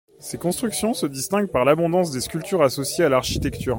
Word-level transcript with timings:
Ses 0.19 0.39
constructions 0.39 0.95
se 0.95 1.05
distinguent 1.05 1.47
par 1.51 1.63
l'abondance 1.63 2.09
des 2.09 2.21
sculptures 2.21 2.63
associées 2.63 3.05
à 3.05 3.09
l'architecture. 3.09 3.69